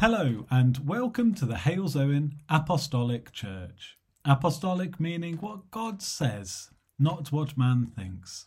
[0.00, 3.98] Hello, and welcome to the Halesowen Apostolic Church.
[4.24, 8.46] Apostolic meaning what God says, not what man thinks.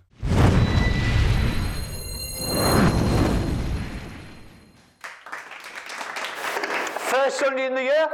[6.98, 8.08] First Sunday in the year.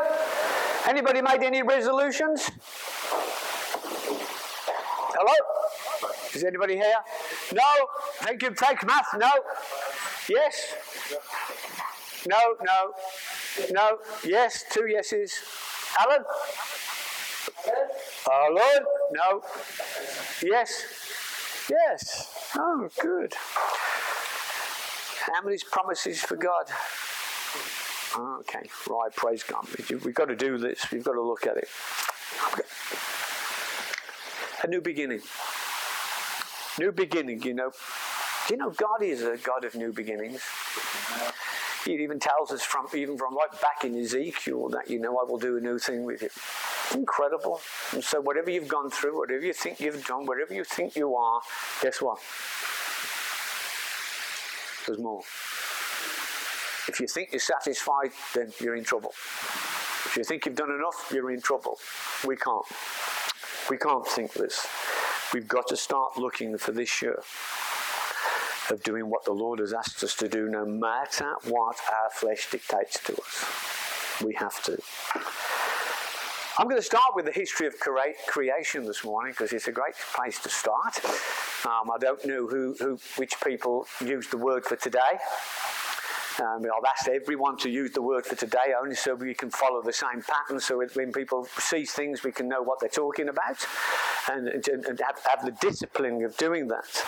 [0.86, 2.50] Anybody made any resolutions?
[5.20, 5.34] Hello?
[6.32, 6.94] Is anybody here?
[7.52, 7.62] No.
[8.20, 8.50] Thank you.
[8.54, 9.08] Take math.
[9.18, 9.30] No.
[10.28, 10.76] Yes.
[12.28, 12.36] No.
[12.62, 12.92] No.
[13.72, 13.98] No.
[14.24, 14.64] Yes.
[14.70, 15.34] Two yeses.
[15.98, 16.24] Alan.
[18.30, 18.84] Alan.
[19.10, 19.42] No.
[20.40, 20.84] Yes.
[21.68, 22.52] Yes.
[22.56, 23.34] Oh, good.
[25.32, 26.66] How many promises for God?
[28.16, 29.66] Okay, right, praise God.
[29.90, 31.68] We've got to do this, we've got to look at it.
[34.62, 35.20] A new beginning.
[36.78, 37.70] New beginning, you know.
[38.46, 40.42] Do you know God is a God of new beginnings?
[41.84, 45.24] He even tells us from even from right back in Ezekiel that you know I
[45.24, 46.30] will do a new thing with you.
[46.98, 47.60] Incredible.
[47.92, 51.14] And so whatever you've gone through, whatever you think you've done, whatever you think you
[51.14, 51.40] are,
[51.82, 52.18] guess what?
[54.86, 55.20] There's more.
[56.88, 59.10] If you think you're satisfied, then you're in trouble.
[59.10, 61.78] If you think you've done enough, you're in trouble.
[62.26, 62.64] We can't.
[63.70, 64.66] We can't think this.
[65.34, 67.22] We've got to start looking for this year
[68.70, 72.50] of doing what the Lord has asked us to do, no matter what our flesh
[72.50, 74.22] dictates to us.
[74.24, 74.78] We have to.
[76.58, 79.94] I'm going to start with the history of creation this morning because it's a great
[80.14, 81.04] place to start.
[81.64, 85.18] Um, I don't know who, who, which people used the word for today.
[86.40, 89.82] Um, I've asked everyone to use the word for today only so we can follow
[89.82, 93.66] the same pattern so when people see things we can know what they're talking about
[94.30, 97.04] and, and, and have, have the discipline of doing that.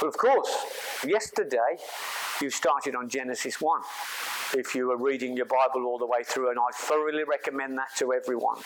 [0.00, 1.76] But of course, yesterday
[2.40, 3.82] you started on Genesis 1
[4.54, 7.94] if you are reading your Bible all the way through, and I thoroughly recommend that
[7.98, 8.58] to everyone.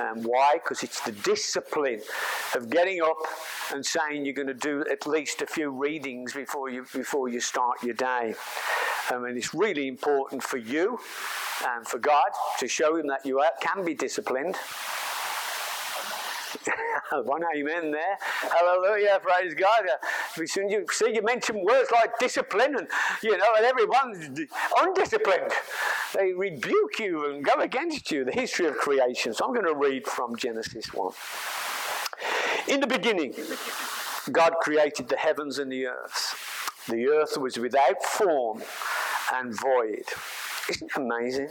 [0.00, 0.54] Um, why?
[0.54, 2.00] Because it's the discipline
[2.54, 3.18] of getting up
[3.74, 7.40] and saying you're going to do at least a few readings before you before you
[7.40, 8.34] start your day.
[9.10, 10.98] I mean, it's really important for you
[11.66, 14.56] and for God to show Him that you can be disciplined.
[17.12, 18.18] One amen there.
[18.50, 19.20] Hallelujah.
[19.22, 19.82] Praise God.
[19.82, 22.88] Uh, soon you see you mention words like discipline and
[23.22, 24.40] you know, and everyone's
[24.78, 25.52] undisciplined.
[26.14, 28.24] They rebuke you and go against you.
[28.24, 29.34] The history of creation.
[29.34, 31.12] So I'm going to read from Genesis 1.
[32.68, 33.34] In the beginning,
[34.32, 36.84] God created the heavens and the earth.
[36.88, 38.62] The earth was without form
[39.34, 40.04] and void.
[40.68, 41.50] Isn't it amazing?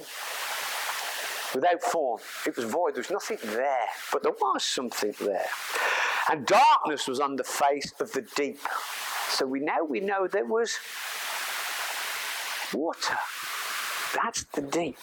[1.55, 2.95] Without form, it was void.
[2.95, 5.47] There was nothing there, but there was something there.
[6.29, 8.59] And darkness was on the face of the deep.
[9.29, 10.77] So we now we know there was
[12.73, 13.17] water.
[14.13, 14.97] That's the deep.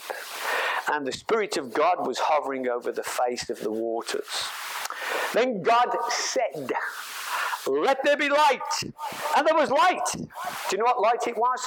[0.93, 4.49] And the Spirit of God was hovering over the face of the waters.
[5.33, 6.73] Then God said,
[7.67, 8.61] Let there be light.
[9.37, 10.07] And there was light.
[10.15, 10.29] Do
[10.73, 11.61] you know what light it was?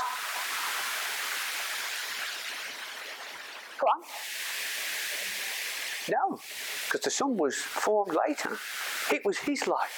[6.09, 6.39] No,
[6.85, 8.57] because the sun was formed later.
[9.11, 9.89] It was his light.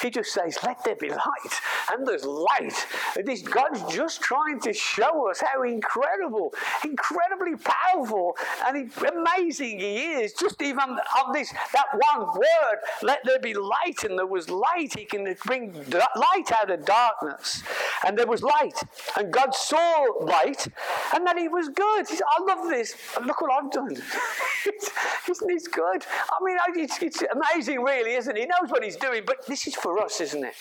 [0.00, 1.54] He just says, Let there be light.
[1.92, 2.86] And there's light.
[3.16, 6.54] And this God's just trying to show us how incredible,
[6.84, 10.32] incredibly powerful, and amazing He is.
[10.34, 14.94] Just even on this, that one word, let there be light, and there was light.
[14.96, 17.62] He can bring light out of darkness.
[18.06, 18.78] And there was light.
[19.16, 20.68] And God saw light,
[21.14, 22.06] and that He was good.
[22.06, 22.94] Said, I love this.
[23.24, 23.92] Look what I've done.
[25.28, 26.06] Isn't this good?
[26.06, 28.40] I mean, it's, it's amazing, really, isn't it?
[28.40, 30.54] He knows what He's doing, but this is for us, isn't it?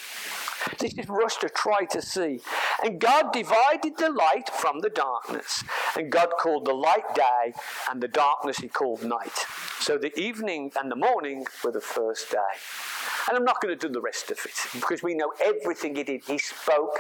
[0.78, 2.42] This is for us to try to see.
[2.84, 5.64] And God divided the light from the darkness.
[5.98, 7.54] And God called the light day,
[7.90, 9.46] and the darkness he called night.
[9.80, 12.38] So the evening and the morning were the first day.
[13.28, 16.04] And I'm not going to do the rest of it because we know everything he
[16.04, 16.24] did.
[16.26, 16.98] He spoke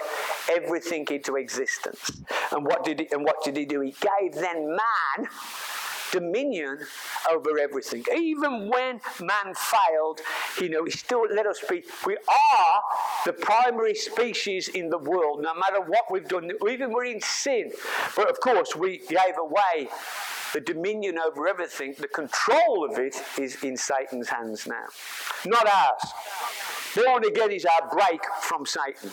[0.49, 2.21] everything into existence.
[2.51, 3.81] And what did he, and what did he do?
[3.81, 5.27] He gave then man
[6.11, 6.79] dominion
[7.31, 8.03] over everything.
[8.15, 10.21] Even when man failed,
[10.61, 11.83] you know, he still let us be.
[12.05, 12.81] We are
[13.25, 16.51] the primary species in the world, no matter what we've done.
[16.69, 17.71] Even we're in sin.
[18.15, 19.89] But of course, we gave away
[20.53, 21.95] the dominion over everything.
[21.97, 24.85] The control of it is in Satan's hands now,
[25.45, 26.13] not ours.
[26.95, 29.11] Born again is our break from Satan.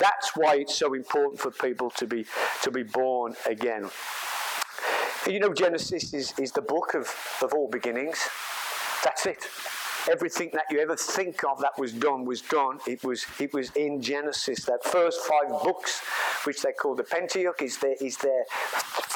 [0.00, 2.26] That's why it's so important for people to be
[2.62, 3.88] to be born again.
[5.26, 7.08] You know, Genesis is, is the book of,
[7.40, 8.18] of all beginnings.
[9.02, 9.48] That's it.
[10.10, 12.78] Everything that you ever think of that was done was done.
[12.86, 14.66] It was it was in Genesis.
[14.66, 16.02] That first five books,
[16.44, 18.44] which they call the Pentateuch, is their is their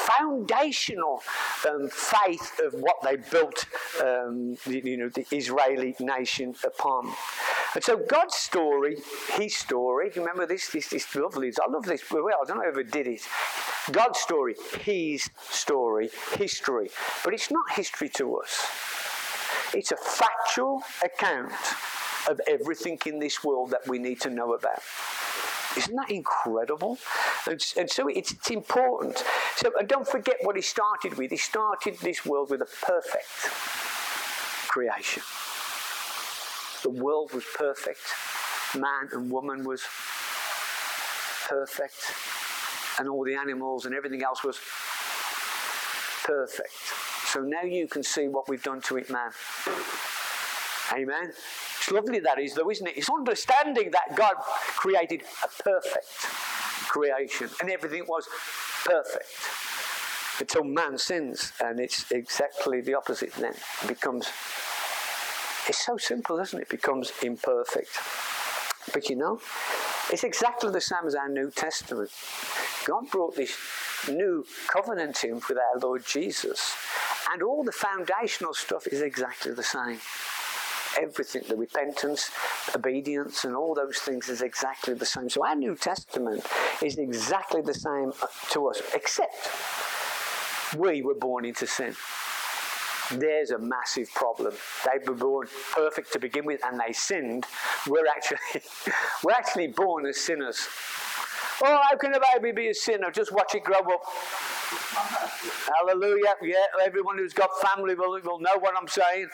[0.09, 1.23] foundational
[1.69, 3.67] um, faith of what they built,
[4.03, 7.13] um, you know, the Israeli nation upon.
[7.81, 8.97] So God's story,
[9.35, 10.11] His story.
[10.17, 10.71] Remember this?
[10.71, 11.49] This is lovely.
[11.49, 12.03] I love this.
[12.11, 13.23] Well, I don't know if I did it.
[13.93, 16.91] God's story, His story, history.
[17.25, 18.67] But it's not history to us.
[19.75, 21.53] It's a factual account
[22.29, 24.81] of everything in this world that we need to know about.
[25.77, 26.99] Isn't that incredible?
[27.47, 29.23] And, and so it's, it's, important.
[29.57, 31.31] So and don't forget what he started with.
[31.31, 33.29] He started this world with a perfect
[34.69, 35.23] creation.
[36.83, 38.01] The world was perfect.
[38.75, 39.83] Man and woman was
[41.49, 42.15] perfect.
[42.99, 44.59] And all the animals and everything else was
[46.25, 46.73] perfect.
[47.27, 49.31] So now you can see what we've done to it, man.
[50.93, 51.33] Amen.
[51.79, 52.97] It's lovely that is, though, isn't it?
[52.97, 54.37] It's understanding that God
[54.77, 56.07] created a perfect
[56.89, 58.27] creation and everything was
[58.85, 59.27] perfect
[60.41, 63.55] until man sins, and it's exactly the opposite then.
[63.83, 64.29] It becomes,
[65.69, 66.63] it's so simple, isn't it?
[66.63, 67.91] It becomes imperfect.
[68.93, 69.41] But you know,
[70.11, 72.11] it's exactly the same as our New Testament.
[72.87, 73.57] God brought this
[74.09, 76.75] new covenant in with our Lord Jesus
[77.33, 79.99] and all the foundational stuff is exactly the same.
[80.99, 82.31] Everything, the repentance,
[82.75, 85.29] obedience, and all those things is exactly the same.
[85.29, 86.47] So our New Testament
[86.83, 88.13] is exactly the same
[88.51, 89.51] to us, except
[90.77, 91.95] we were born into sin.
[93.13, 94.55] There's a massive problem.
[94.85, 97.47] They were born perfect to begin with, and they sinned.
[97.87, 98.39] We're actually,
[99.25, 100.69] we're actually born as sinners.
[101.61, 103.11] Oh, how can a baby be a sinner?
[103.11, 104.03] Just watch it grow up.
[105.77, 106.35] Hallelujah.
[106.41, 109.29] Yeah, everyone who's got family will, will know what I'm saying.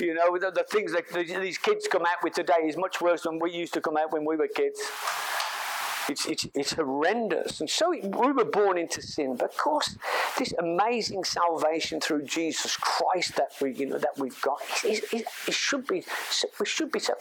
[0.00, 3.22] You know, the, the things that these kids come out with today is much worse
[3.22, 4.80] than we used to come out when we were kids.
[6.08, 7.60] It's, it's, it's horrendous.
[7.60, 9.36] And so we were born into sin.
[9.36, 9.96] But of course,
[10.38, 15.26] this amazing salvation through Jesus Christ that we you know that we've got, it, it,
[15.46, 16.04] it should be
[16.58, 17.14] we should be so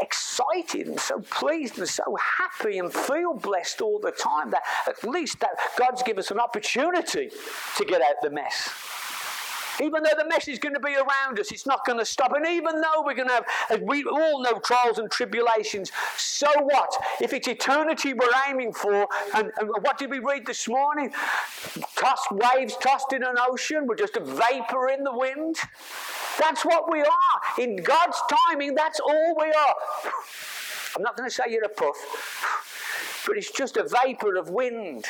[0.00, 5.02] excited and so pleased and so happy and feel blessed all the time that at
[5.08, 7.30] least that God's given us an opportunity
[7.76, 8.70] to get out the mess.
[9.82, 12.32] Even though the mess is going to be around us, it's not going to stop.
[12.34, 16.92] And even though we're going to have, we all know, trials and tribulations, so what?
[17.20, 21.12] If it's eternity we're aiming for, and, and what did we read this morning?
[21.96, 25.56] Tossed waves tossed in an ocean, we're just a vapor in the wind.
[26.38, 27.40] That's what we are.
[27.58, 28.18] In God's
[28.48, 29.74] timing, that's all we are.
[30.96, 35.04] I'm not going to say you're a puff, but it's just a vapor of wind.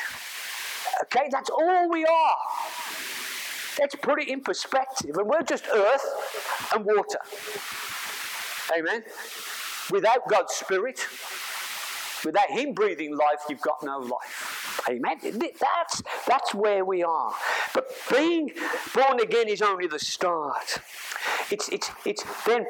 [1.03, 2.37] Okay, that's all we are.
[3.79, 5.15] Let's put it in perspective.
[5.15, 7.19] And we're just earth and water.
[8.77, 9.03] Amen.
[9.91, 11.07] Without God's Spirit,
[12.25, 14.83] without Him breathing life, you've got no life.
[14.89, 15.17] Amen.
[15.21, 17.33] That's, that's where we are.
[17.73, 18.51] But being
[18.93, 20.79] born again is only the start.
[21.49, 22.65] It's, it's, it's then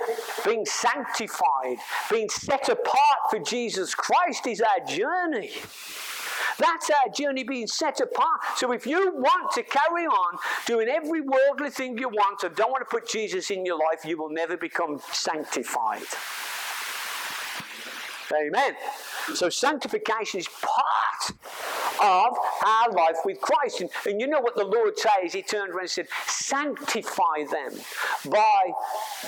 [0.46, 1.78] being sanctified,
[2.12, 5.52] being set apart for Jesus Christ is our journey.
[6.58, 8.42] That's our journey being set apart.
[8.56, 12.72] So if you want to carry on doing every worldly thing you want and don't
[12.72, 16.04] want to put Jesus in your life, you will never become sanctified.
[18.34, 18.76] Amen.
[19.34, 21.38] So sanctification is part
[22.02, 23.82] of our life with Christ.
[23.82, 25.34] And, and, you know what the Lord says?
[25.34, 27.80] He turned around and said, Sanctify them
[28.30, 28.72] by,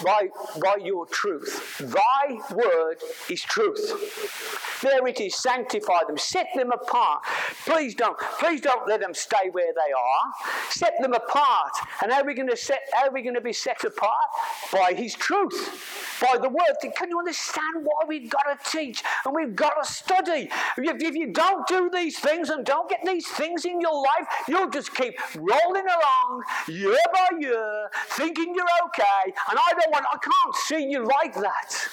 [0.03, 0.29] by,
[0.61, 1.77] by your truth.
[1.79, 2.97] Thy word
[3.29, 4.79] is truth.
[4.81, 7.23] There it is, sanctify them, set them apart.
[7.65, 10.69] Please don't, please don't let them stay where they are.
[10.69, 11.73] Set them apart.
[12.01, 14.23] And how are we going to set how are we going to be set apart?
[14.71, 16.17] By his truth.
[16.21, 16.93] By the word.
[16.95, 20.49] Can you understand why we've got to teach and we've got to study?
[20.77, 24.27] If, if you don't do these things and don't get these things in your life,
[24.47, 29.33] you'll just keep rolling along year by year, thinking you're okay.
[29.49, 31.89] And I don't want, I can't see you like that.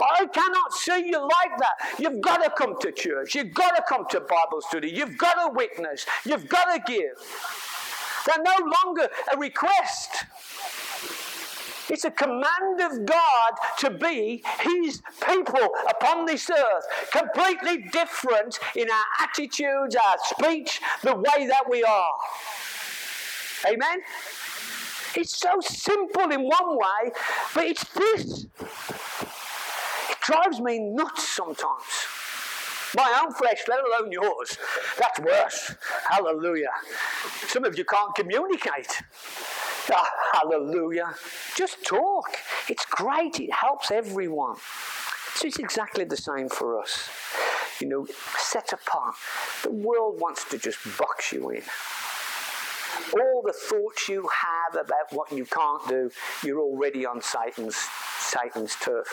[0.00, 1.98] I cannot see you like that.
[1.98, 3.34] You've got to come to church.
[3.34, 4.90] You've got to come to Bible study.
[4.90, 6.06] You've got to witness.
[6.24, 7.16] You've got to give.
[8.26, 10.24] They're no longer a request.
[11.90, 18.88] It's a command of God to be His people upon this earth, completely different in
[18.88, 22.12] our attitudes, our speech, the way that we are.
[23.66, 23.98] Amen?
[25.16, 27.12] It's so simple in one way,
[27.54, 28.46] but it's this.
[30.10, 32.06] It drives me nuts sometimes.
[32.96, 34.56] My own flesh, let alone yours.
[34.98, 35.74] That's worse.
[36.08, 36.70] Hallelujah.
[37.48, 39.02] Some of you can't communicate.
[40.32, 41.14] Hallelujah.
[41.56, 42.36] Just talk.
[42.68, 43.40] It's great.
[43.40, 44.56] It helps everyone.
[45.34, 47.08] So it's exactly the same for us.
[47.80, 48.06] You know,
[48.38, 49.14] set apart.
[49.62, 51.62] The world wants to just box you in.
[53.14, 56.10] All the thoughts you have about what you can't do,
[56.44, 57.76] you're already on Satan's
[58.18, 59.08] Satan's turf.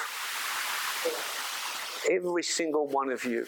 [2.12, 3.46] Every single one of you.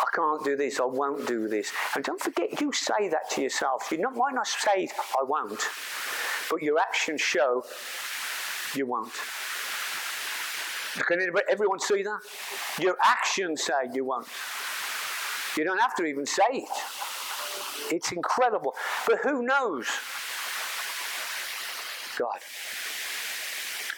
[0.00, 1.72] I can't do this, I won't do this.
[1.94, 3.90] And don't forget, you say that to yourself.
[3.90, 4.88] You might not say,
[5.20, 5.60] I won't,
[6.52, 7.64] but your actions show
[8.74, 9.12] you won't.
[11.06, 12.20] Can anybody, everyone see that?
[12.78, 14.28] Your actions say you won't.
[15.56, 16.68] You don't have to even say it.
[17.90, 18.74] It's incredible.
[19.06, 19.86] But who knows?
[22.18, 22.38] God.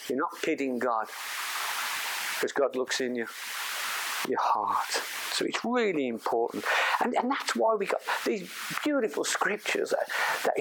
[0.08, 1.08] You're not kidding God.
[2.36, 3.26] Because God looks in you,
[4.28, 5.02] your heart.
[5.32, 6.64] So it's really important.
[7.02, 8.48] And, and that's why we got these
[8.84, 10.08] beautiful scriptures that,
[10.44, 10.54] that,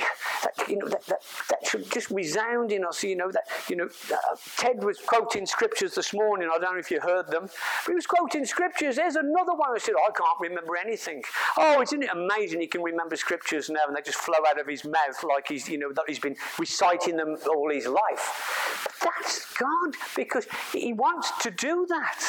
[0.44, 3.04] that you know, that, that, that should just resound in us.
[3.04, 6.50] You know, that, you know, uh, Ted was quoting scriptures this morning.
[6.52, 8.96] I don't know if you heard them, but he was quoting scriptures.
[8.96, 11.24] There's another one who said, I can't remember anything.
[11.58, 14.68] Oh, isn't it amazing he can remember scriptures now and they just flow out of
[14.68, 18.84] his mouth like he's, you know, that he's been reciting them all his life.
[19.02, 22.24] But that's God because he wants to do that.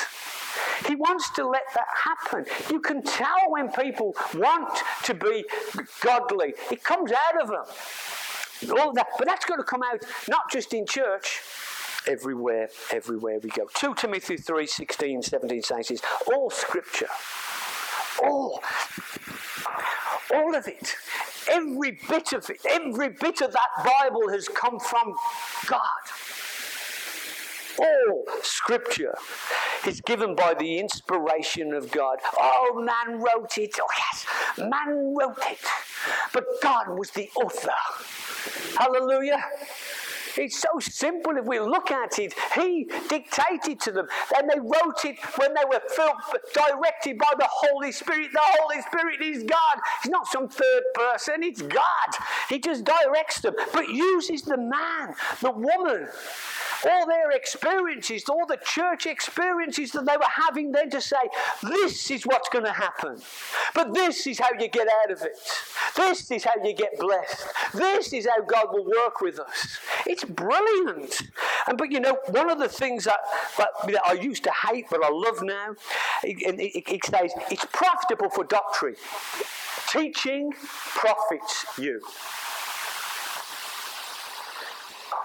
[0.87, 2.47] He wants to let that happen.
[2.71, 5.45] You can tell when people want to be
[6.01, 8.79] godly, it comes out of them.
[8.79, 11.41] All that, but that's going to come out not just in church,
[12.07, 13.69] everywhere, everywhere we go.
[13.75, 17.09] 2 Timothy 3 16, 17 says, All scripture,
[18.23, 18.63] all,
[20.35, 20.97] all of it,
[21.51, 25.15] every bit of it, every bit of that Bible has come from
[25.67, 25.81] God.
[27.79, 29.17] All scripture
[29.87, 32.19] is given by the inspiration of God.
[32.39, 33.77] Oh, man wrote it.
[33.81, 34.27] Oh, yes,
[34.59, 35.59] man wrote it.
[36.33, 37.71] But God was the author.
[38.79, 39.43] Hallelujah.
[40.37, 42.35] It's so simple if we look at it.
[42.55, 46.17] He dictated to them, and they wrote it when they were filled,
[46.53, 48.31] directed by the Holy Spirit.
[48.33, 49.81] The Holy Spirit is God.
[50.03, 52.09] He's not some third person, it's God.
[52.49, 56.09] He just directs them, but uses the man, the woman,
[56.87, 61.17] all their experiences, all the church experiences that they were having then to say,
[61.63, 63.19] this is what's going to happen.
[63.75, 65.37] But this is how you get out of it.
[65.97, 67.47] This is how you get blessed.
[67.75, 69.79] This is how God will work with us.
[70.07, 71.23] It's brilliant.
[71.67, 73.21] And but you know, one of the things that,
[73.59, 75.75] that, that I used to hate but I love now,
[76.23, 78.97] it, it, it says it's profitable for doctrine.
[79.89, 82.01] Teaching profits you.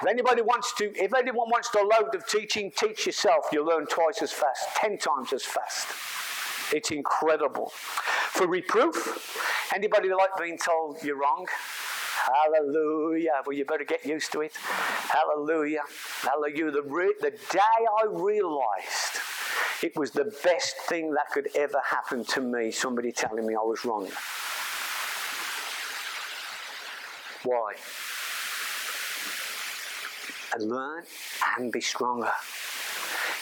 [0.01, 3.47] If anybody wants to, if anyone wants to load of teaching, teach yourself.
[3.51, 5.87] You'll learn twice as fast, ten times as fast.
[6.73, 7.69] It's incredible.
[7.69, 9.35] For reproof,
[9.75, 11.45] anybody like being told you're wrong?
[12.45, 13.41] Hallelujah.
[13.45, 14.53] Well, you better get used to it.
[14.55, 15.81] Hallelujah.
[16.21, 16.71] Hallelujah.
[16.71, 19.19] The, re- the day I realized
[19.81, 23.63] it was the best thing that could ever happen to me, somebody telling me I
[23.63, 24.07] was wrong.
[27.43, 27.73] Why?
[30.53, 31.03] And learn
[31.57, 32.31] and be stronger.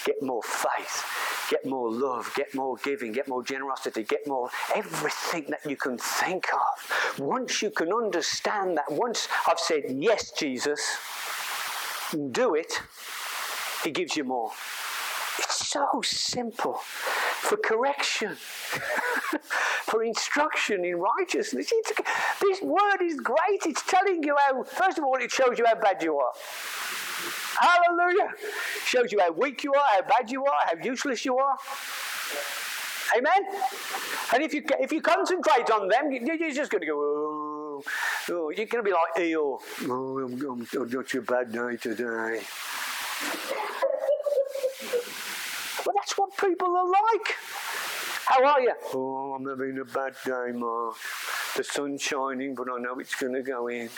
[0.06, 1.06] Get more faith,
[1.50, 5.98] get more love, get more giving, get more generosity, get more everything that you can
[5.98, 7.20] think of.
[7.20, 10.80] Once you can understand that, once I've said, Yes, Jesus,
[12.32, 12.82] do it,
[13.84, 14.52] He gives you more.
[15.40, 18.36] It's so simple for correction,
[19.86, 21.70] for instruction in righteousness.
[21.72, 21.92] It's,
[22.42, 23.66] this word is great.
[23.66, 26.32] It's telling you how, first of all, it shows you how bad you are.
[27.60, 28.32] Hallelujah.
[28.86, 31.58] Shows you how weak you are, how bad you are, how useless you are.
[33.18, 33.46] Amen.
[34.34, 36.96] And if you if you concentrate on them, you're just going to go.
[36.98, 37.84] Oh,
[38.32, 39.36] oh, you're going to be like.
[39.38, 42.42] Oh, I'm, I'm, I'm not your bad day today.
[46.18, 47.36] What people are like.
[48.26, 48.74] How are you?
[48.94, 50.96] Oh, I'm having a bad day, Mark.
[51.56, 53.90] The sun's shining, but I know it's going to go in.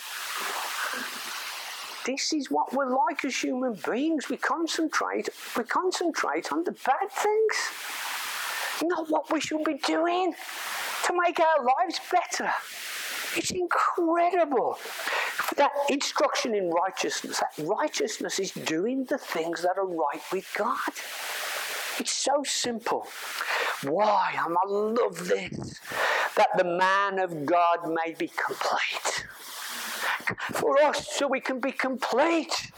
[2.05, 4.29] This is what we're like as human beings.
[4.29, 7.55] We concentrate, we concentrate on the bad things,
[8.83, 10.33] not what we should be doing
[11.05, 12.51] to make our lives better.
[13.35, 14.77] It's incredible.
[15.57, 20.93] That instruction in righteousness, that righteousness is doing the things that are right with God.
[22.00, 23.08] It's so simple.
[23.84, 24.36] Why?
[24.38, 25.79] I love this.
[26.36, 29.25] That the man of God may be complete
[30.53, 32.72] for us so we can be complete.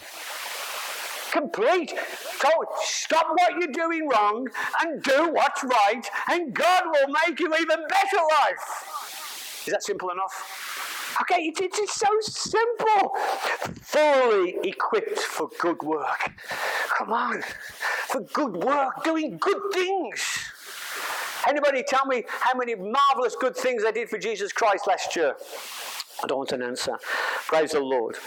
[1.32, 1.94] Complete.
[2.40, 2.50] So
[2.82, 4.48] stop what you're doing wrong
[4.82, 9.64] and do what's right, and God will make you even better life.
[9.66, 10.61] Is that simple enough?
[11.22, 13.16] Okay, it, it, it's so simple.
[13.82, 16.32] Fully equipped for good work.
[16.98, 17.42] Come on,
[18.08, 20.40] for good work, doing good things.
[21.48, 25.36] Anybody tell me how many marvelous good things I did for Jesus Christ last year?
[26.24, 26.98] I don't want an answer.
[27.48, 28.18] Praise the Lord.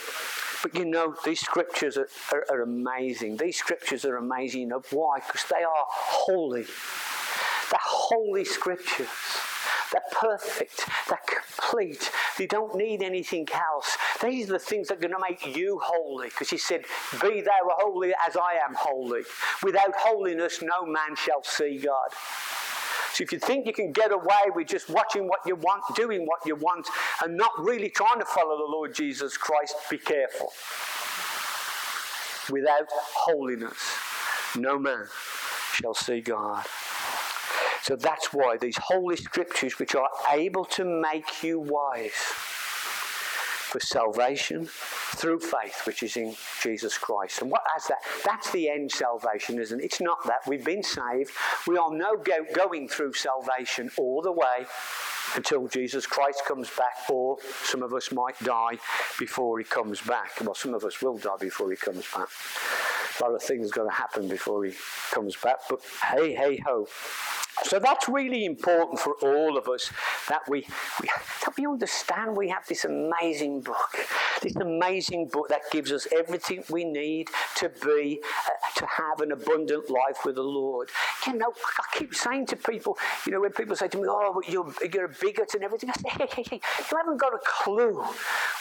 [0.63, 3.37] But you know, these scriptures are, are, are amazing.
[3.37, 4.63] These scriptures are amazing.
[4.63, 5.21] You know why?
[5.21, 6.65] Because they are holy.
[7.71, 9.09] They're holy scriptures.
[9.93, 10.89] They're perfect.
[11.09, 12.11] They're complete.
[12.39, 13.97] You don't need anything else.
[14.23, 16.29] These are the things that are going to make you holy.
[16.29, 16.85] Because he said,
[17.21, 19.23] Be thou holy as I am holy.
[19.63, 22.11] Without holiness, no man shall see God.
[23.13, 26.27] So if you think you can get away with just watching what you want, doing
[26.27, 26.89] what you want,
[27.23, 30.53] and not really trying to follow the Lord Jesus Christ, be careful.
[32.51, 33.79] Without holiness,
[34.57, 35.07] no man
[35.75, 36.65] shall see God.
[37.85, 44.67] So that's why these holy scriptures, which are able to make you wise for salvation
[44.71, 47.43] through faith, which is in Jesus Christ.
[47.43, 47.99] And what has that?
[48.25, 49.85] That's the end salvation, isn't it?
[49.85, 50.47] It's not that.
[50.47, 51.33] We've been saved.
[51.67, 54.65] We are now go, going through salvation all the way
[55.37, 58.79] until Jesus Christ comes back, or some of us might die
[59.19, 60.31] before he comes back.
[60.41, 62.29] Well, some of us will die before he comes back.
[63.21, 64.73] A lot of things going to happen before he
[65.13, 66.89] comes back, but hey, hey, ho.
[67.63, 69.91] So that's really important for all of us
[70.29, 70.67] that we,
[71.01, 71.09] we,
[71.45, 73.97] that we understand we have this amazing book,
[74.43, 79.33] this amazing book that gives us everything we need to be, uh, to have an
[79.33, 80.91] abundant life with the Lord.
[81.27, 84.43] You know, I keep saying to people, you know, when people say to me, oh,
[84.49, 87.41] you're, you're a bigot and everything, I say, hey, hey, hey, you haven't got a
[87.45, 88.03] clue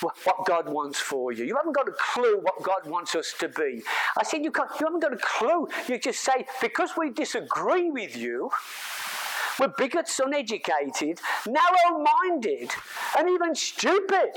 [0.01, 1.45] what, God wants for you.
[1.45, 3.81] You haven't got a clue what God wants us to be.
[4.17, 5.67] I said, you, can't, you haven't got a clue.
[5.87, 8.49] You just say, because we disagree with you,
[9.59, 12.71] we're bigots, uneducated, narrow minded,
[13.17, 14.31] and even stupid.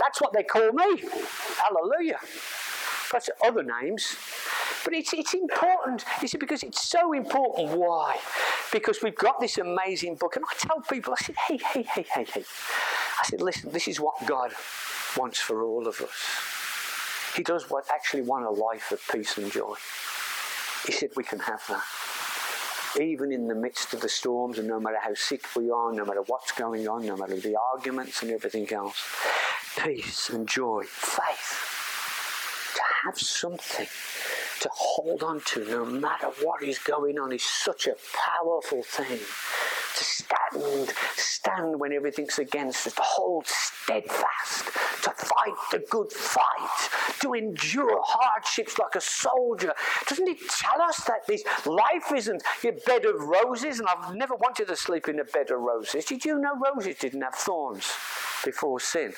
[0.00, 1.02] That's what they call me.
[1.58, 2.18] Hallelujah.
[3.10, 4.16] Plus other names.
[4.84, 7.78] But it's, it's important, you see, because it's so important.
[7.78, 8.18] Why?
[8.72, 10.36] Because we've got this amazing book.
[10.36, 12.44] And I tell people, I said, hey, hey, hey, hey, hey.
[13.20, 14.52] I said, listen, this is what God
[15.16, 17.34] wants for all of us.
[17.36, 19.74] He does what actually want a life of peace and joy.
[20.86, 21.84] He said we can have that
[22.98, 26.04] even in the midst of the storms, and no matter how sick we are, no
[26.04, 29.02] matter what's going on, no matter the arguments and everything else,
[29.82, 33.86] peace and joy, faith, to have something
[34.60, 39.18] to hold on to no matter what is going on is such a powerful thing
[39.96, 44.64] to stand, stand when everything's against us, to hold steadfast,
[45.02, 49.72] to fight the good fight, to endure hardships like a soldier.
[50.08, 53.80] Doesn't it tell us that this life isn't a bed of roses?
[53.80, 56.04] And I've never wanted to sleep in a bed of roses.
[56.04, 57.92] Did you know roses didn't have thorns
[58.44, 59.12] before sin?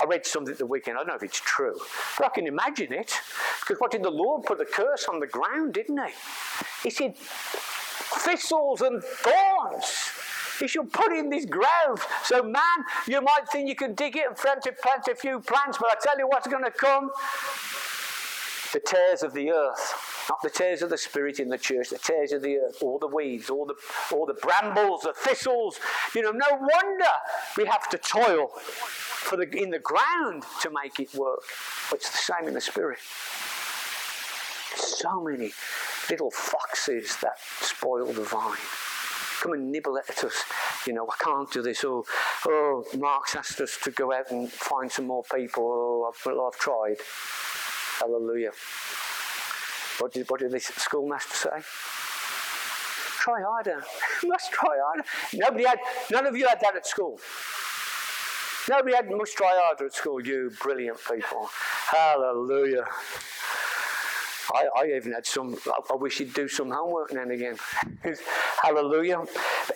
[0.00, 1.74] I read something the weekend, I don't know if it's true,
[2.16, 3.12] but I can imagine it.
[3.60, 6.12] Because what did the Lord put a curse on the ground, didn't he?
[6.84, 7.14] He said,
[8.16, 10.12] thistles and thorns.
[10.58, 12.04] He should put in this grove.
[12.24, 12.62] So, man,
[13.06, 15.88] you might think you can dig it and plant a, plant a few plants, but
[15.90, 17.10] I tell you what's going to come
[18.72, 21.98] the tares of the earth, not the tares of the spirit in the church, the
[21.98, 23.74] tares of the earth, all the weeds, all the,
[24.12, 25.80] all the brambles, the thistles.
[26.14, 27.04] You know, no wonder
[27.56, 31.42] we have to toil for the, in the ground to make it work.
[31.92, 32.98] It's the same in the spirit.
[34.76, 35.52] So many
[36.10, 38.58] little foxes that spoil the vine.
[39.40, 40.44] Come and nibble at us.
[40.86, 41.84] You know, I can't do this.
[41.84, 42.04] Oh,
[42.46, 45.64] oh, Mark's asked us to go out and find some more people.
[45.64, 46.96] Oh, I've, well, I've tried.
[48.00, 48.50] Hallelujah.
[49.98, 51.62] What did, what did the schoolmaster say?
[53.18, 53.84] Try harder.
[54.24, 55.04] must try harder.
[55.34, 55.78] Nobody had,
[56.10, 57.20] none of you had that at school.
[58.68, 61.48] Nobody had must try harder at school, you brilliant people.
[61.90, 62.84] Hallelujah.
[64.54, 67.56] I, I even had some, I, I wish you'd do some homework and again.
[68.62, 69.24] Hallelujah.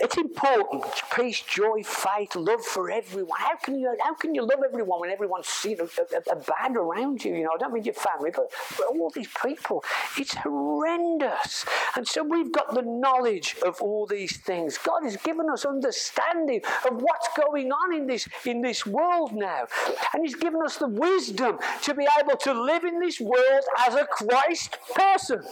[0.01, 0.85] It's important.
[1.15, 3.39] Peace, joy, faith, love for everyone.
[3.39, 5.89] How can you how can you love everyone when everyone's you know,
[6.29, 7.35] a, a bad around you?
[7.35, 9.85] You know, I don't mean your family, but, but all these people.
[10.19, 11.65] It's horrendous.
[11.97, 14.79] And so we've got the knowledge of all these things.
[14.79, 19.67] God has given us understanding of what's going on in this in this world now.
[20.15, 23.95] And He's given us the wisdom to be able to live in this world as
[23.95, 24.62] a Christ
[24.95, 25.43] person.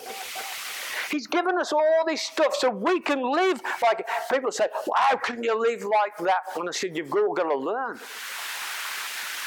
[1.11, 5.17] He's given us all this stuff so we can live like people say, well, how
[5.17, 6.57] can you live like that?
[6.57, 7.99] And I said, You've all got to learn.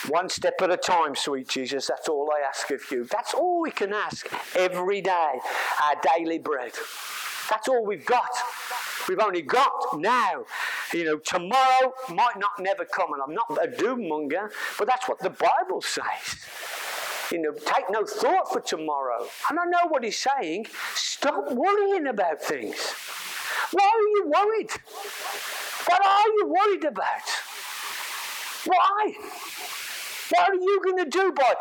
[0.10, 1.88] One step at a time, sweet Jesus.
[1.88, 3.06] That's all I ask of you.
[3.06, 5.40] That's all we can ask every day.
[5.82, 6.74] Our daily bread.
[7.50, 8.30] That's all we've got.
[9.08, 10.46] We've only got now
[10.94, 15.08] You know, tomorrow might not never come, and I'm not a doom monger, but that's
[15.08, 16.38] what the Bible says.
[17.34, 19.26] You know, take no thought for tomorrow.
[19.50, 20.68] And I know what he's saying.
[20.94, 22.76] Stop worrying about things.
[23.72, 24.70] Why are you worried?
[25.88, 27.28] What are you worried about?
[28.68, 29.16] Why?
[30.30, 31.56] What are you going to do by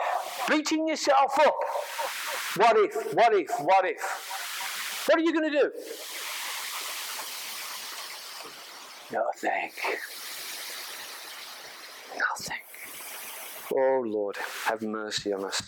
[0.50, 1.56] beating yourself up?
[2.56, 3.14] What if?
[3.14, 3.50] What if?
[3.61, 5.06] What if?
[5.06, 5.72] What are you going to do?
[9.11, 9.70] Nothing.
[12.18, 12.71] Nothing.
[13.74, 15.62] Oh Lord, have mercy on us.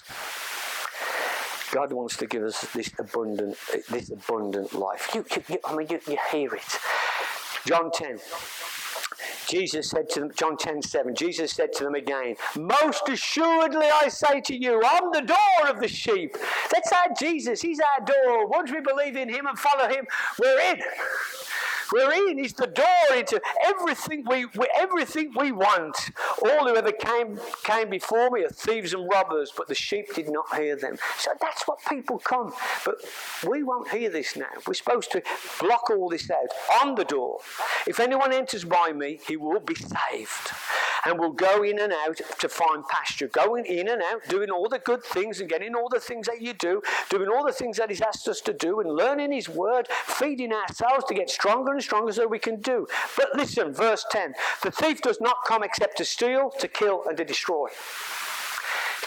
[1.72, 3.56] God wants to give us this abundant,
[3.90, 5.10] this abundant life.
[5.14, 6.78] You, you, you, I mean, you, you hear it.
[7.66, 8.18] John 10.
[9.46, 14.08] Jesus said to them, John 10 7, Jesus said to them again, Most assuredly I
[14.08, 16.36] say to you, I'm the door of the sheep.
[16.72, 17.60] That's our Jesus.
[17.60, 18.46] He's our door.
[18.46, 20.06] Once we believe in Him and follow Him,
[20.38, 20.80] we're in.
[21.94, 22.38] We're in.
[22.38, 25.96] He's the door into everything we, we, everything we want.
[26.44, 30.28] All who ever came came before me are thieves and robbers, but the sheep did
[30.28, 30.98] not hear them.
[31.18, 32.52] So that's what people come.
[32.84, 32.96] But
[33.48, 34.46] we won't hear this now.
[34.66, 35.22] We're supposed to
[35.60, 36.48] block all this out
[36.82, 37.38] on the door.
[37.86, 40.50] If anyone enters by me, he will be saved
[41.06, 43.28] and will go in and out to find pasture.
[43.28, 46.40] Going in and out, doing all the good things and getting all the things that
[46.40, 49.48] you do, doing all the things that He's asked us to do, and learning His
[49.48, 52.86] word, feeding ourselves to get stronger and stronger so we can do.
[53.16, 57.16] But listen, verse 10 the thief does not come except to steal, to kill, and
[57.16, 57.68] to destroy.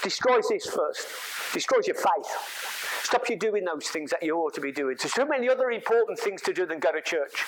[0.02, 1.08] Destroys this first,
[1.52, 2.68] destroys your faith.
[3.02, 4.96] Stops you doing those things that you ought to be doing.
[4.98, 7.44] There's so many other important things to do than go to church.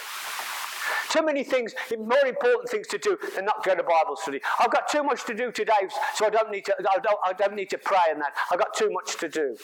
[1.11, 4.40] Too many things, more important things to do than not go to Bible study.
[4.61, 7.33] I've got too much to do today, so I don't need to, I don't, I
[7.33, 8.33] don't need to pray and that.
[8.53, 9.57] I've got too much to do.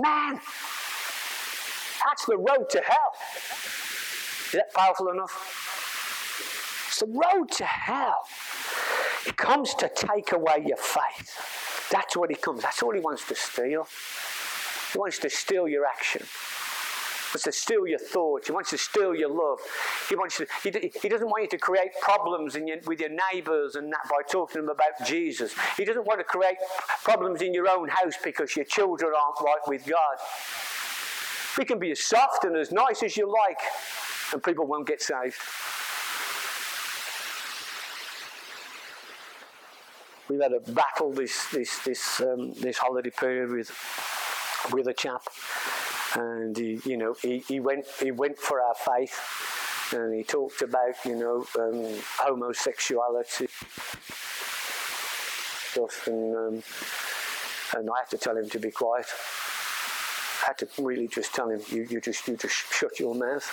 [0.00, 0.40] Man,
[2.04, 3.12] that's the road to hell.
[4.46, 5.32] Is that powerful enough?
[6.86, 8.20] It's the road to hell.
[9.26, 11.88] It comes to take away your faith.
[11.90, 12.62] That's what he comes.
[12.62, 13.88] That's all he wants to steal.
[14.92, 16.22] He wants to steal your action
[17.36, 18.46] wants to steal your thoughts.
[18.46, 19.58] He wants to steal your love.
[20.08, 23.74] He wants to, he, he doesn't want you to create problems your, with your neighbours
[23.74, 25.54] and that by talking to them about Jesus.
[25.76, 26.56] He doesn't want to create
[27.04, 30.16] problems in your own house because your children aren't right with God.
[31.58, 33.60] He can be as soft and as nice as you like,
[34.32, 35.36] and people won't get saved.
[40.30, 43.70] We've had a battle this this this um, this holiday period with
[44.72, 45.22] with a chap
[46.16, 50.62] and he, you know, he, he went he went for our faith, and he talked
[50.62, 53.48] about you know um, homosexuality
[55.70, 56.62] stuff, and um,
[57.76, 59.06] and I had to tell him to be quiet.
[60.42, 63.46] I had to really just tell him, you, you just you just shut your mouth.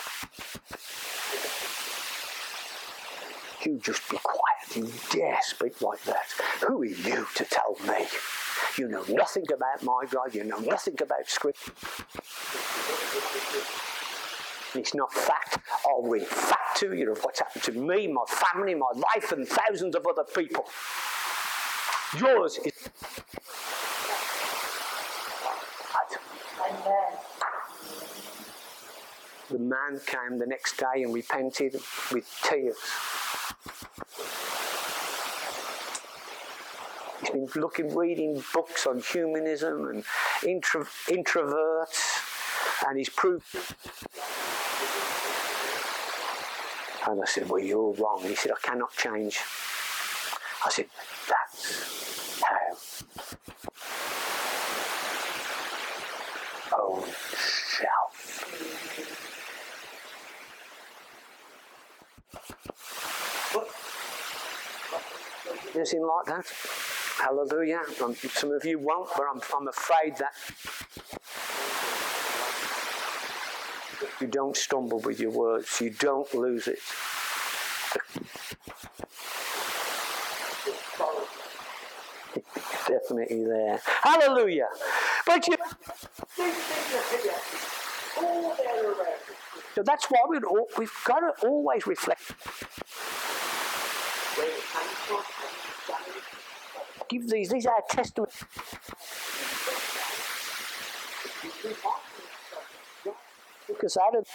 [3.64, 4.76] You just be quiet.
[4.76, 6.26] You dare speak like that.
[6.66, 8.06] Who are you to tell me?
[8.76, 10.34] You know nothing about my God.
[10.34, 11.72] You know nothing about Scripture.
[14.74, 15.58] It's not fact.
[15.86, 19.46] I'll read fact to you of what's happened to me, my family, my life, and
[19.46, 20.66] thousands of other people.
[22.18, 22.90] Yours is.
[29.50, 31.74] The man came the next day and repented
[32.10, 32.76] with tears.
[37.20, 40.04] He's been looking, reading books on humanism and
[40.46, 42.00] intro, introverts,
[42.86, 43.44] and he's proved.
[47.06, 48.20] And I said, Well, you're wrong.
[48.20, 49.40] And he said, I cannot change.
[50.64, 50.86] I said,
[51.28, 52.76] That's how.
[56.78, 58.13] Own self.
[65.74, 66.46] Anything like that?
[67.20, 67.80] Hallelujah.
[68.02, 70.32] Um, some of you won't, but I'm, I'm afraid that
[74.20, 76.78] you don't stumble with your words, you don't lose it.
[82.86, 83.80] Definitely there.
[84.02, 84.68] Hallelujah.
[85.26, 85.56] But you.
[89.74, 90.38] So that's why we
[90.78, 92.32] we've got to always reflect
[97.08, 98.44] give these, these are testaments.
[103.66, 104.26] Because out of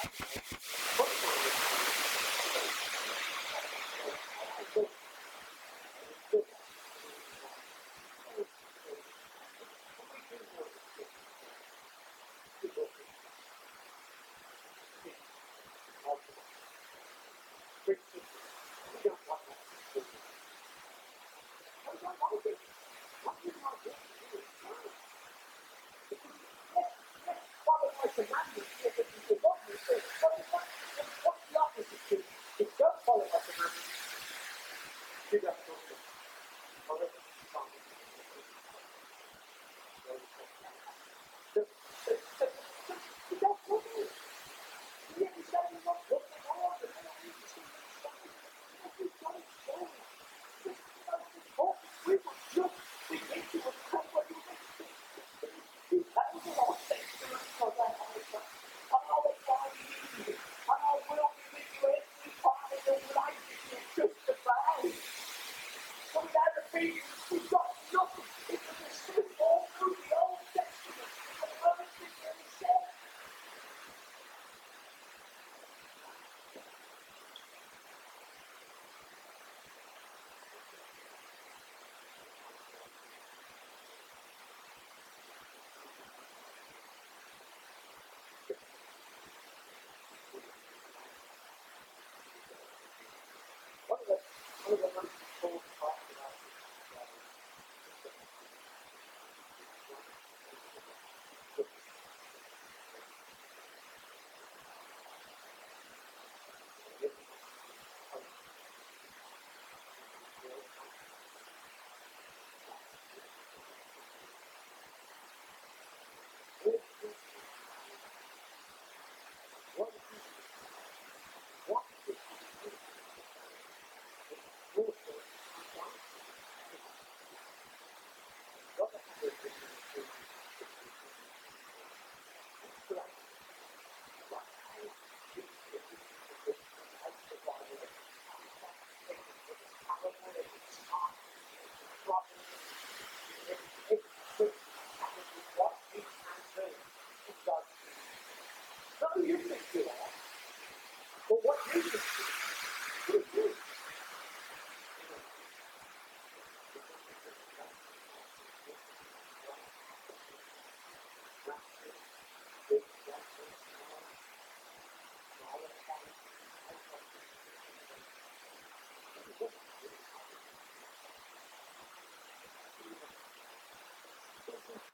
[94.70, 95.19] 这个吗？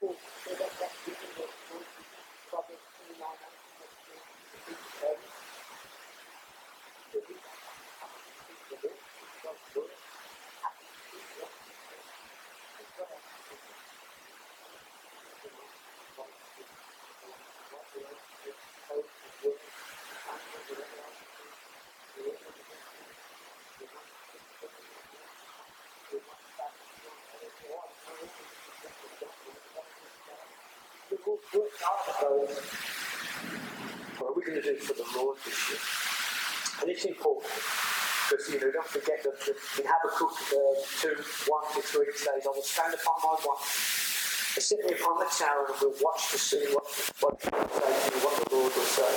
[0.06, 1.45] food so that's just keeping me
[31.26, 31.42] what
[34.22, 35.78] are we going to do for the Lord this year?
[36.82, 37.50] And it's important
[38.28, 42.18] because you know don't forget that, that in Habakkuk uh, 2, 1 to 3 it
[42.18, 46.30] says, I will stand upon my watch, sit me upon the tower and will watch
[46.30, 46.86] to see what,
[47.18, 47.50] what, say,
[48.22, 49.10] what the Lord will say.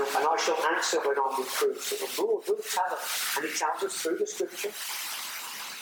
[0.00, 1.80] And, and, I shall answer when I'm reproved.
[1.80, 3.36] So the Lord will tell us.
[3.36, 4.72] And He tells us through the scripture.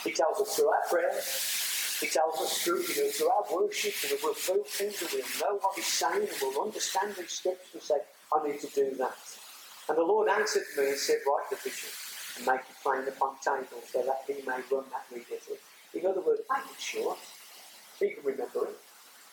[0.04, 1.61] He tells us through our prayers.
[2.02, 5.38] He tells us through, you know, through our worship, and we'll feel things and we'll
[5.38, 7.94] know what he's saying and we'll understand these steps and say,
[8.34, 9.14] I need to do that.
[9.88, 11.90] And the Lord answered me and said, Write the vision
[12.38, 15.46] and make it plain upon tables so that he may run that readeth
[15.94, 17.18] In other words, make it short.
[18.00, 18.78] He can remember it.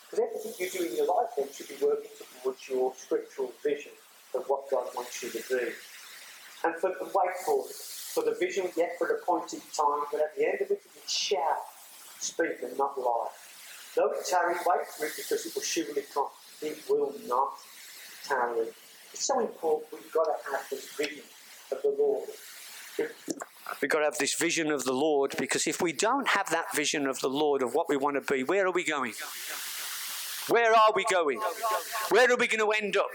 [0.05, 3.93] Because everything you do in your life then should be working towards your scriptural vision
[4.36, 5.73] of what God wants you to do.
[6.63, 7.73] And for the wait for it,
[8.13, 11.10] for the vision yet for the appointed time, but at the end of it, it
[11.10, 11.65] shall
[12.19, 13.27] speak and not lie.
[13.95, 16.27] Though it tarry, wait for it because it will surely come.
[16.62, 17.53] It will not
[18.27, 18.67] tarry.
[19.13, 21.23] It's so important we've got to have this vision
[21.71, 22.29] of the Lord.
[23.82, 26.75] We've got to have this vision of the Lord because if we don't have that
[26.75, 29.13] vision of the Lord of what we want to be, where are we going?
[30.49, 31.39] Where are we going?
[32.09, 33.09] Where are we going to end up?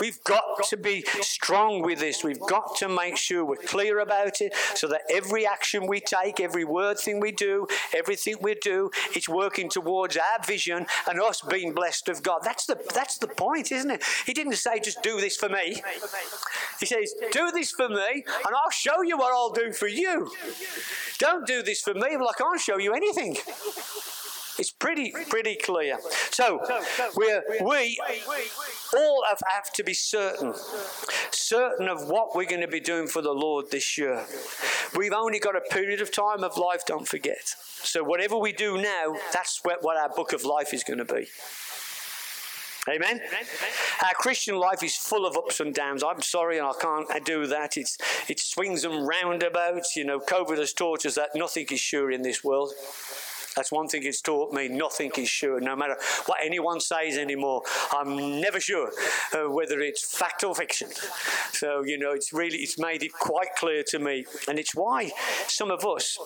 [0.00, 2.24] We've got to be strong with this.
[2.24, 6.40] We've got to make sure we're clear about it so that every action we take,
[6.40, 11.40] every word thing we do, everything we do, it's working towards our vision and us
[11.42, 12.40] being blessed of God.
[12.42, 14.02] That's the, that's the point, isn't it?
[14.26, 15.82] He didn't say, just do this for me.
[16.80, 20.30] He says, do this for me and I'll show you what I'll do for you.
[21.18, 23.36] Don't do this for me, well, I can't show you anything.
[24.58, 25.98] It's pretty, pretty clear.
[26.30, 26.60] So,
[27.16, 27.98] we're, we
[28.96, 30.54] all have, to be certain,
[31.30, 34.24] certain of what we're going to be doing for the Lord this year.
[34.96, 37.54] We've only got a period of time of life, don't forget.
[37.82, 41.28] So, whatever we do now, that's what our book of life is going to be.
[42.88, 43.20] Amen?
[44.02, 46.02] Our Christian life is full of ups and downs.
[46.02, 47.76] I'm sorry, and I can't do that.
[47.76, 49.96] It's, it swings and roundabouts.
[49.96, 52.72] You know, COVID has taught us that nothing is sure in this world.
[53.56, 54.68] That's one thing it's taught me.
[54.68, 57.62] Nothing is sure, no matter what anyone says anymore.
[57.92, 58.92] I'm never sure
[59.34, 60.88] uh, whether it's fact or fiction.
[61.52, 64.24] So, you know, it's really, it's made it quite clear to me.
[64.48, 65.10] And it's why
[65.48, 66.18] some of us,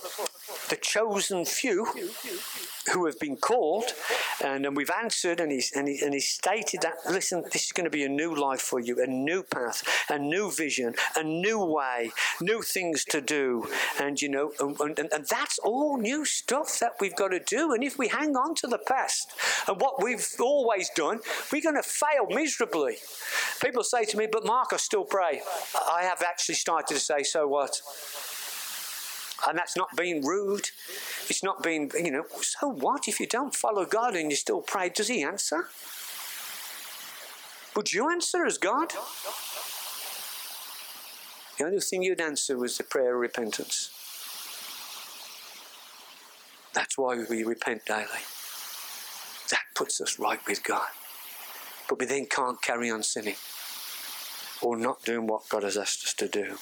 [0.68, 1.86] the chosen few,
[2.92, 3.92] who have been called,
[4.42, 7.72] and, and we've answered, and he's, and, he, and he's stated that, listen, this is
[7.72, 11.22] going to be a new life for you, a new path, a new vision, a
[11.22, 13.66] new way, new things to do.
[14.00, 17.72] And, you know, and, and, and that's all new stuff that we've got to do.
[17.72, 19.32] And if we hang on to the past
[19.66, 21.20] and what we've always done,
[21.52, 22.96] we're going to fail miserably.
[23.62, 25.42] People say to me, but Mark, I still pray.
[25.90, 27.80] I have actually started to say, so what?
[29.46, 30.70] And that's not being rude.
[31.28, 34.60] It's not being, you know, so what if you don't follow God and you still
[34.60, 34.88] pray?
[34.88, 35.68] Does He answer?
[37.76, 38.92] Would you answer as God?
[41.58, 43.90] The only thing you'd answer was the prayer of repentance.
[46.72, 48.24] That's why we repent daily.
[49.50, 50.88] That puts us right with God.
[51.88, 53.36] But we then can't carry on sinning
[54.60, 56.56] or not doing what God has asked us to do.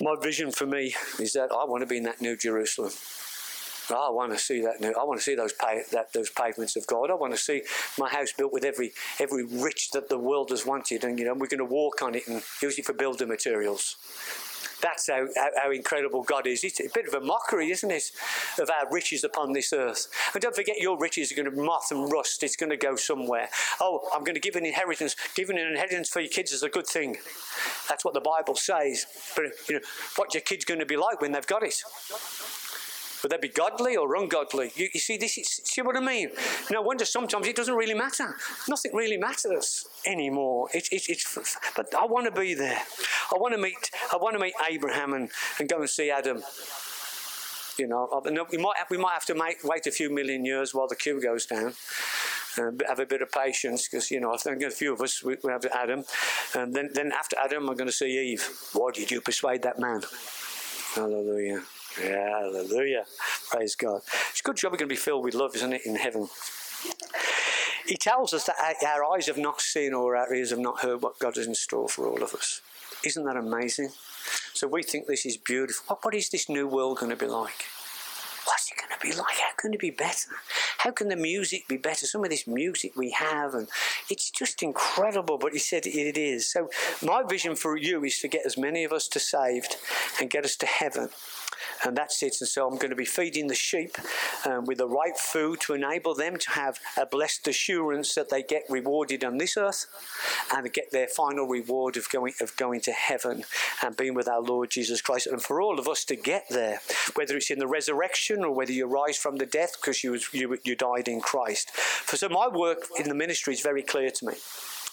[0.00, 2.92] My vision for me is that I want to be in that New Jerusalem.
[3.88, 4.92] I want to see that new.
[4.92, 5.54] I want to see those
[5.92, 7.10] that those pavements of God.
[7.10, 7.62] I want to see
[7.98, 11.34] my house built with every every rich that the world has wanted, and you know
[11.34, 13.96] we're going to walk on it and use it for building materials.
[14.80, 16.64] That's how, how, how, incredible God is.
[16.64, 18.10] It's a bit of a mockery, isn't it,
[18.58, 20.08] of our riches upon this earth.
[20.34, 22.42] And don't forget, your riches are going to moth and rust.
[22.42, 23.48] It's going to go somewhere.
[23.80, 25.16] Oh, I'm going to give an inheritance.
[25.34, 27.16] Giving an inheritance for your kids is a good thing.
[27.88, 29.06] That's what the Bible says.
[29.34, 29.80] But you know,
[30.16, 31.82] what your kids going to be like when they've got it?
[33.26, 34.70] Would they be godly or ungodly?
[34.76, 36.30] You, you see, this is, see what I mean?
[36.70, 38.36] No wonder sometimes it doesn't really matter.
[38.68, 40.68] Nothing really matters anymore.
[40.72, 42.80] It, it, it's, but I want to be there.
[43.34, 43.90] I want to meet.
[44.12, 46.40] I want to meet Abraham and, and go and see Adam.
[47.76, 50.72] You know, we might have, we might have to make, wait a few million years
[50.72, 51.74] while the queue goes down.
[52.56, 55.20] Uh, have a bit of patience because you know I think a few of us
[55.22, 56.04] we, we have Adam,
[56.54, 58.48] and then then after Adam I'm going to see Eve.
[58.72, 60.02] Why did you persuade that man?
[60.94, 61.62] Hallelujah.
[62.00, 63.04] Yeah, hallelujah.
[63.50, 64.02] Praise God.
[64.30, 66.28] It's a good job we're going to be filled with love, isn't it, in heaven?
[67.86, 71.02] He tells us that our eyes have not seen or our ears have not heard
[71.02, 72.60] what God has in store for all of us.
[73.04, 73.90] Isn't that amazing?
[74.52, 75.84] So we think this is beautiful.
[75.86, 77.64] What, what is this new world going to be like?
[78.44, 79.38] What's it going to be like?
[79.38, 80.30] How can it be better?
[80.78, 82.06] How can the music be better?
[82.06, 83.68] Some of this music we have, and
[84.08, 85.38] it's just incredible.
[85.38, 86.50] But he said it is.
[86.50, 86.70] So
[87.04, 89.76] my vision for you is to get as many of us to saved
[90.20, 91.08] and get us to heaven
[91.84, 92.36] and that's it.
[92.40, 93.96] And so I'm going to be feeding the sheep
[94.44, 98.42] um, with the right food to enable them to have a blessed assurance that they
[98.42, 99.86] get rewarded on this earth
[100.54, 103.44] and get their final reward of going of going to heaven
[103.82, 105.26] and being with our Lord Jesus Christ.
[105.26, 106.80] And for all of us to get there,
[107.14, 110.58] whether it's in the resurrection or whether you rise from the death because you, you,
[110.64, 111.70] you died in Christ.
[111.70, 114.34] For so my work in the ministry is very clear to me.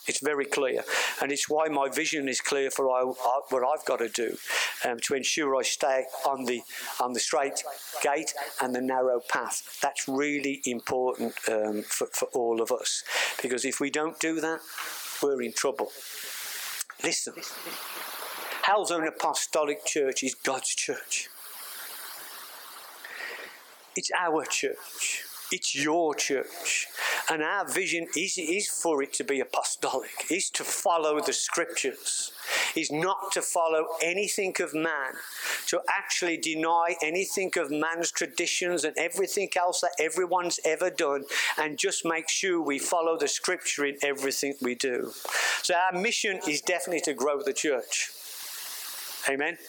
[0.06, 0.84] It's very clear,
[1.22, 4.36] and it's why my vision is clear for what I've got to do
[4.84, 6.62] um, to ensure I stay on the
[7.00, 7.64] on the straight
[8.02, 9.80] gate and the narrow path.
[9.82, 13.04] That's really important um, for, for all of us,
[13.42, 14.60] because if we don't do that,
[15.22, 15.90] we're in trouble.
[17.02, 17.36] Listen,
[18.64, 21.30] Halesowen Apostolic Church is God's church.
[23.96, 25.24] It's our church.
[25.54, 26.88] It's your church.
[27.30, 32.32] And our vision is, is for it to be apostolic, is to follow the scriptures,
[32.76, 35.14] is not to follow anything of man,
[35.68, 41.26] to actually deny anything of man's traditions and everything else that everyone's ever done,
[41.60, 45.12] and just make sure we follow the scripture in everything we do.
[45.62, 48.10] So our mission is definitely to grow the church.
[49.30, 49.60] Amen.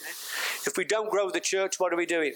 [0.65, 2.33] If we don't grow the church, what are we doing?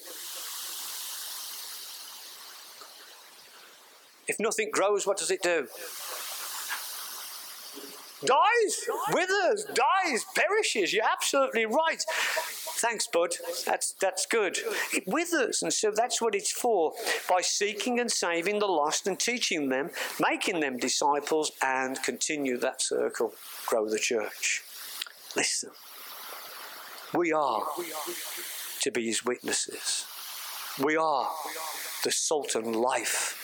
[4.30, 5.68] If nothing grows, what does it do?
[8.24, 10.94] Dies, withers, dies, perishes.
[10.94, 12.04] You're absolutely right.
[12.78, 13.36] Thanks, bud.
[13.66, 14.60] That's that's good.
[14.94, 16.94] It withers, and so that's what it's for.
[17.28, 22.82] By seeking and saving the lost and teaching them, making them disciples, and continue that
[22.82, 23.34] circle,
[23.66, 24.64] grow the church.
[25.36, 25.72] Listen,
[27.16, 27.64] we are
[28.82, 30.06] to be his witnesses.
[30.78, 31.30] We are
[32.04, 33.39] the salt and life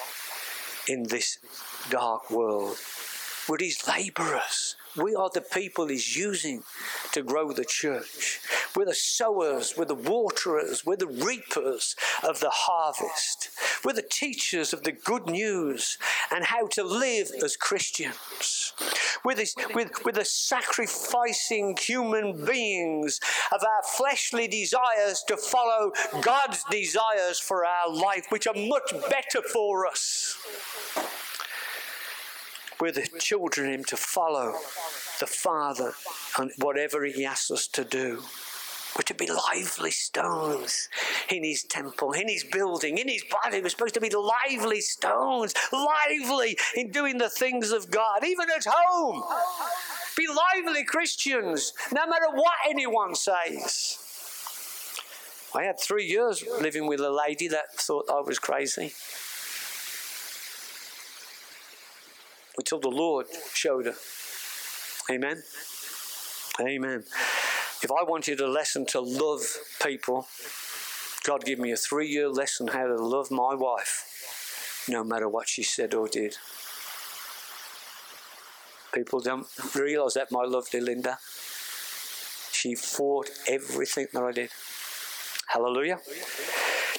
[0.88, 1.40] in this
[1.90, 2.78] dark world.
[3.48, 4.76] We're his laborers.
[4.98, 6.64] We are the people he's using
[7.12, 8.39] to grow the church.
[8.76, 13.50] We're the sowers, we're the waterers, we're the reapers of the harvest.
[13.84, 15.98] We're the teachers of the good news
[16.34, 18.74] and how to live as Christians.
[19.24, 23.20] We're, this, we're, we're the sacrificing human beings
[23.52, 25.91] of our fleshly desires to follow
[26.22, 30.38] God's desires for our life, which are much better for us.
[32.80, 34.53] We're the children Him to follow
[35.19, 35.93] the Father
[36.38, 38.21] and whatever He asks us to do.
[38.95, 40.89] We're to be lively stones
[41.30, 43.61] in His temple, in His building, in His body.
[43.61, 48.65] We're supposed to be lively stones, lively in doing the things of God, even at
[48.67, 49.23] home.
[50.15, 53.99] Be lively Christians, no matter what anyone says.
[55.53, 58.93] I had three years living with a lady that thought I was crazy.
[62.66, 63.93] Until the Lord showed her.
[65.11, 65.43] Amen.
[66.59, 67.03] Amen.
[67.84, 69.41] If I wanted a lesson to love
[69.84, 70.26] people,
[71.24, 75.47] God gave me a three year lesson how to love my wife, no matter what
[75.47, 76.38] she said or did.
[78.95, 79.45] People don't
[79.76, 81.20] realize that, my lovely Linda.
[82.51, 84.49] She fought everything that I did.
[85.49, 85.99] Hallelujah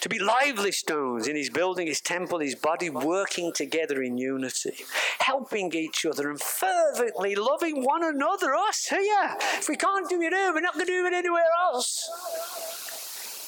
[0.09, 4.77] to be lively stones in his building, his temple, his body, working together in unity,
[5.19, 8.55] helping each other and fervently loving one another.
[8.55, 9.37] Oh, Us here.
[9.59, 12.11] If we can't do it here, we're not going to do it anywhere else.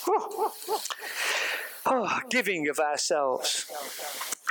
[1.90, 3.64] Oh, giving of ourselves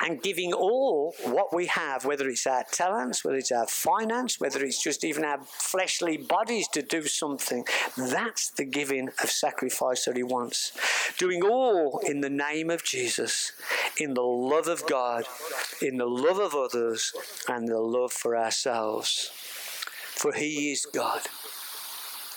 [0.01, 4.63] and giving all what we have, whether it's our talents, whether it's our finance, whether
[4.63, 7.65] it's just even our fleshly bodies to do something.
[7.97, 10.71] That's the giving of sacrifice that He wants.
[11.17, 13.53] Doing all in the name of Jesus,
[13.97, 15.25] in the love of God,
[15.81, 17.13] in the love of others,
[17.47, 19.31] and the love for ourselves.
[19.33, 21.21] For He is God.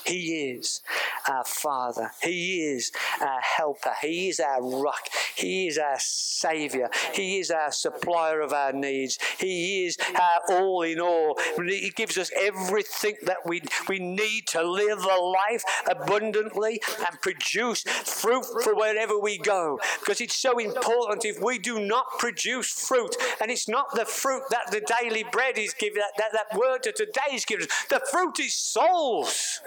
[0.05, 0.81] He is
[1.29, 2.11] our Father.
[2.23, 3.93] He is our helper.
[4.03, 5.09] He is our rock.
[5.37, 6.91] He is our Savior.
[7.13, 9.19] He is our supplier of our needs.
[9.39, 11.39] He is our all in all.
[11.57, 17.83] He gives us everything that we, we need to live a life abundantly and produce
[17.83, 19.79] fruit for wherever we go.
[20.01, 24.43] Because it's so important if we do not produce fruit, and it's not the fruit
[24.51, 27.85] that the daily bread is giving, that, that, that word to today is giving us.
[27.89, 29.61] The fruit is souls.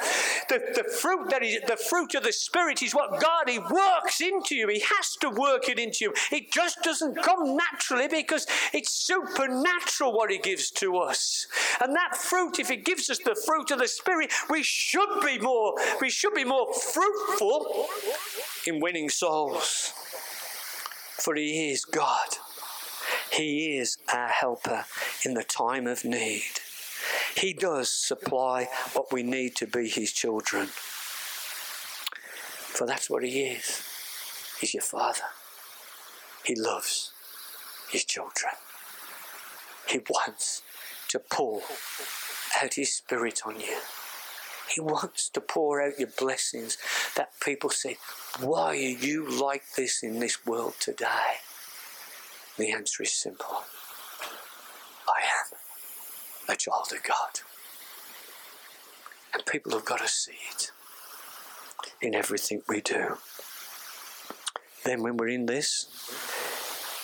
[0.49, 4.21] The, the fruit that is the fruit of the Spirit is what God He works
[4.21, 4.67] into you.
[4.67, 6.13] He has to work it into you.
[6.31, 11.47] It just doesn't come naturally because it's supernatural what He gives to us.
[11.81, 15.37] And that fruit, if He gives us the fruit of the Spirit, we should be
[15.39, 17.87] more we should be more fruitful
[18.65, 19.93] in winning souls.
[21.17, 22.27] For He is God.
[23.31, 24.85] He is our helper
[25.25, 26.43] in the time of need.
[27.35, 30.69] He does supply what we need to be His children.
[32.73, 33.83] For that's what He is.
[34.59, 35.29] He's your Father.
[36.43, 37.11] He loves
[37.91, 38.53] His children.
[39.87, 40.63] He wants
[41.09, 41.61] to pour
[42.59, 43.77] out His Spirit on you.
[44.73, 46.79] He wants to pour out your blessings
[47.15, 47.97] that people say,
[48.39, 51.37] Why are you like this in this world today?
[52.57, 53.65] The answer is simple
[55.07, 55.59] I am
[56.49, 57.41] a child of God.
[59.31, 60.71] And people have got to see it
[62.01, 63.17] in everything we do.
[64.83, 65.87] Then, when we're in this,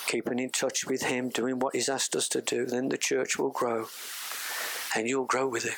[0.08, 3.38] keeping in touch with Him, doing what He's asked us to do, then the church
[3.38, 3.88] will grow.
[4.96, 5.78] And you'll grow with it.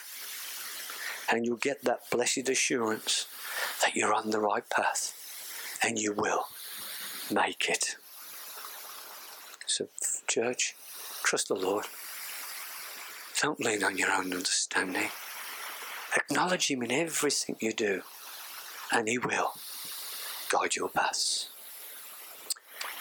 [1.34, 3.28] And you'll get that blessed assurance
[3.82, 5.14] that you're on the right path.
[5.84, 6.45] And you will
[7.32, 7.95] make it.
[9.66, 9.88] So,
[10.28, 10.76] church,
[11.24, 11.86] trust the Lord.
[13.41, 15.10] Don't lean on your own understanding.
[16.16, 18.02] Acknowledge Him in everything you do,
[18.91, 19.53] and He will
[20.49, 21.49] guide your paths.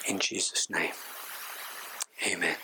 [0.09, 0.93] In Jesus' name,
[2.27, 2.57] amen.